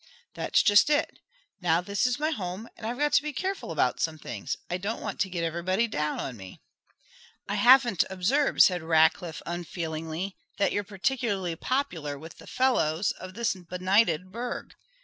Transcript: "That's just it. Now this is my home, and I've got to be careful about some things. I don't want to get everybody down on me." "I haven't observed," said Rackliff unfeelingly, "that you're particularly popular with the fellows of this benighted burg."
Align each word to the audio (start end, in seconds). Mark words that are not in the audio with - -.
"That's 0.33 0.63
just 0.63 0.89
it. 0.89 1.19
Now 1.59 1.79
this 1.79 2.07
is 2.07 2.17
my 2.19 2.31
home, 2.31 2.67
and 2.75 2.87
I've 2.87 2.97
got 2.97 3.13
to 3.13 3.21
be 3.21 3.33
careful 3.33 3.71
about 3.71 3.99
some 3.99 4.17
things. 4.17 4.57
I 4.67 4.79
don't 4.79 4.99
want 4.99 5.19
to 5.19 5.29
get 5.29 5.43
everybody 5.43 5.87
down 5.87 6.19
on 6.19 6.35
me." 6.35 6.59
"I 7.47 7.53
haven't 7.53 8.03
observed," 8.09 8.63
said 8.63 8.81
Rackliff 8.81 9.43
unfeelingly, 9.45 10.37
"that 10.57 10.71
you're 10.71 10.83
particularly 10.83 11.55
popular 11.55 12.17
with 12.17 12.39
the 12.39 12.47
fellows 12.47 13.11
of 13.11 13.35
this 13.35 13.53
benighted 13.53 14.31
burg." 14.31 14.73